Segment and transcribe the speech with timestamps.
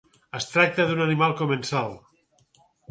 [0.39, 1.97] Es tracta d'un animal comensal.